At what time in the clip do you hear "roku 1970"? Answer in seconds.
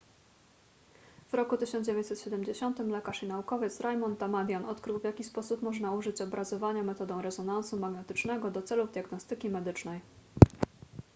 1.33-2.79